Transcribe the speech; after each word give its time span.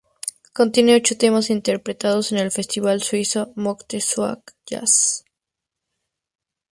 Contiene 0.53 0.95
ocho 0.95 1.15
temas 1.15 1.51
interpretados 1.51 2.31
en 2.31 2.39
el 2.39 2.49
festival 2.49 3.03
suizo 3.03 3.53
Montreux 3.55 4.15
Jazz. 4.65 5.23